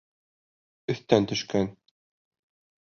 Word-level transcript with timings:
Өҫтән 0.95 1.29
төшкән! 1.33 1.71